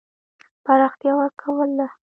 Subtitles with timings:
[0.65, 1.87] پراختیا ورکول ده.